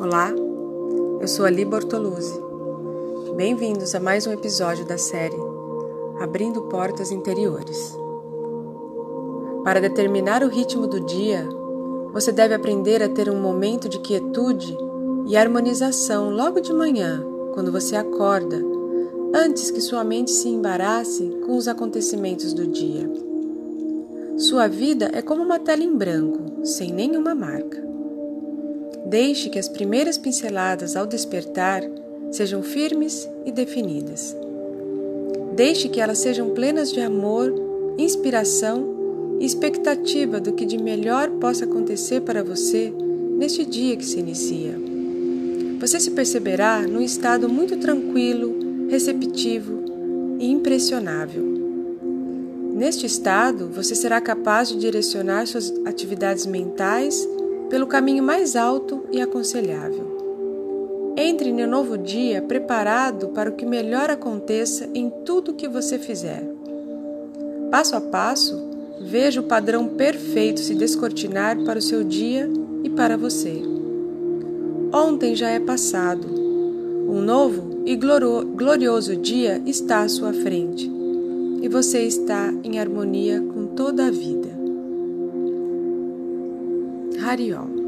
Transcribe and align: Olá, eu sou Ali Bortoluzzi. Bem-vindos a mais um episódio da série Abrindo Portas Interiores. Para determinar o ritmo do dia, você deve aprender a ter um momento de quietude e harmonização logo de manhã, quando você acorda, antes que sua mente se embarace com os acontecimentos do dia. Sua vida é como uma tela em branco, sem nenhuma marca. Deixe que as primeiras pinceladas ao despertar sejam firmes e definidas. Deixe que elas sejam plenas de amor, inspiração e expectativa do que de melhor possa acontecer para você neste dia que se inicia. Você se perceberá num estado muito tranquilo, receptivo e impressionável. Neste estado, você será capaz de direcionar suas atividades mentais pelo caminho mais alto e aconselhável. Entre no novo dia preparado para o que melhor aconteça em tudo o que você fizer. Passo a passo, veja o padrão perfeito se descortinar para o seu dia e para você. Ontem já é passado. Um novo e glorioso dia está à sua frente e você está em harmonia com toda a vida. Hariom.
Olá, 0.00 0.32
eu 1.20 1.28
sou 1.28 1.44
Ali 1.44 1.62
Bortoluzzi. 1.62 2.40
Bem-vindos 3.36 3.94
a 3.94 4.00
mais 4.00 4.26
um 4.26 4.32
episódio 4.32 4.86
da 4.86 4.96
série 4.96 5.36
Abrindo 6.18 6.62
Portas 6.62 7.12
Interiores. 7.12 7.94
Para 9.62 9.78
determinar 9.78 10.42
o 10.42 10.48
ritmo 10.48 10.86
do 10.86 11.00
dia, 11.00 11.46
você 12.14 12.32
deve 12.32 12.54
aprender 12.54 13.02
a 13.02 13.10
ter 13.10 13.28
um 13.28 13.38
momento 13.38 13.90
de 13.90 13.98
quietude 13.98 14.74
e 15.26 15.36
harmonização 15.36 16.30
logo 16.30 16.60
de 16.60 16.72
manhã, 16.72 17.22
quando 17.52 17.70
você 17.70 17.94
acorda, 17.94 18.56
antes 19.34 19.70
que 19.70 19.82
sua 19.82 20.02
mente 20.02 20.30
se 20.30 20.48
embarace 20.48 21.28
com 21.44 21.58
os 21.58 21.68
acontecimentos 21.68 22.54
do 22.54 22.66
dia. 22.66 23.06
Sua 24.38 24.66
vida 24.66 25.10
é 25.12 25.20
como 25.20 25.42
uma 25.42 25.58
tela 25.58 25.84
em 25.84 25.94
branco, 25.94 26.64
sem 26.64 26.90
nenhuma 26.90 27.34
marca. 27.34 27.89
Deixe 29.10 29.50
que 29.50 29.58
as 29.58 29.68
primeiras 29.68 30.16
pinceladas 30.16 30.94
ao 30.94 31.04
despertar 31.04 31.82
sejam 32.30 32.62
firmes 32.62 33.28
e 33.44 33.50
definidas. 33.50 34.36
Deixe 35.56 35.88
que 35.88 36.00
elas 36.00 36.18
sejam 36.18 36.50
plenas 36.50 36.92
de 36.92 37.00
amor, 37.00 37.52
inspiração 37.98 39.36
e 39.40 39.44
expectativa 39.44 40.38
do 40.38 40.52
que 40.52 40.64
de 40.64 40.78
melhor 40.78 41.28
possa 41.40 41.64
acontecer 41.64 42.20
para 42.20 42.44
você 42.44 42.94
neste 43.36 43.64
dia 43.64 43.96
que 43.96 44.06
se 44.06 44.20
inicia. 44.20 44.78
Você 45.80 45.98
se 45.98 46.12
perceberá 46.12 46.80
num 46.82 47.02
estado 47.02 47.48
muito 47.48 47.78
tranquilo, 47.78 48.86
receptivo 48.88 50.36
e 50.38 50.48
impressionável. 50.52 51.42
Neste 52.76 53.06
estado, 53.06 53.68
você 53.74 53.96
será 53.96 54.20
capaz 54.20 54.68
de 54.68 54.78
direcionar 54.78 55.48
suas 55.48 55.74
atividades 55.84 56.46
mentais 56.46 57.28
pelo 57.70 57.86
caminho 57.86 58.22
mais 58.22 58.56
alto 58.56 59.04
e 59.10 59.20
aconselhável. 59.20 61.14
Entre 61.16 61.52
no 61.52 61.66
novo 61.66 61.96
dia 61.96 62.42
preparado 62.42 63.28
para 63.28 63.48
o 63.48 63.54
que 63.54 63.64
melhor 63.64 64.10
aconteça 64.10 64.88
em 64.92 65.08
tudo 65.24 65.52
o 65.52 65.54
que 65.54 65.68
você 65.68 65.98
fizer. 65.98 66.42
Passo 67.70 67.94
a 67.94 68.00
passo, 68.00 68.60
veja 69.00 69.40
o 69.40 69.44
padrão 69.44 69.88
perfeito 69.88 70.60
se 70.60 70.74
descortinar 70.74 71.58
para 71.64 71.78
o 71.78 71.82
seu 71.82 72.02
dia 72.02 72.50
e 72.82 72.90
para 72.90 73.16
você. 73.16 73.62
Ontem 74.92 75.36
já 75.36 75.50
é 75.50 75.60
passado. 75.60 76.26
Um 77.08 77.20
novo 77.20 77.82
e 77.86 77.96
glorioso 77.96 79.16
dia 79.16 79.62
está 79.64 80.00
à 80.02 80.08
sua 80.08 80.32
frente 80.32 80.90
e 81.62 81.68
você 81.68 82.02
está 82.02 82.52
em 82.64 82.78
harmonia 82.78 83.40
com 83.40 83.66
toda 83.66 84.06
a 84.06 84.10
vida. 84.10 84.59
Hariom. 87.30 87.79